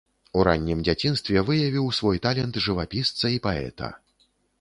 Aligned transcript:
У 0.37 0.43
раннім 0.47 0.79
дзяцінстве 0.87 1.43
выявіў 1.49 1.89
свой 1.97 2.21
талент 2.27 2.57
жывапісца 2.69 3.25
і 3.35 3.37
паэта. 3.45 3.91